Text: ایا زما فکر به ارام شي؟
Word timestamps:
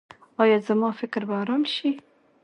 ایا 0.41 0.57
زما 0.67 0.89
فکر 0.99 1.21
به 1.27 1.35
ارام 1.41 1.63
شي؟ 1.73 1.89